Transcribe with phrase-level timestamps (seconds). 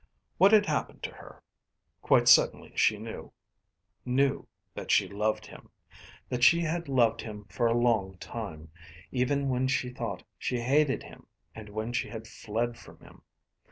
[0.39, 1.43] What had happened to her?
[2.01, 3.31] Quite suddenly she knew
[4.03, 5.69] knew that she loved him,
[6.27, 8.71] that she had loved him for a long time,
[9.11, 13.21] even when she thought she hated him and when she had fled from him.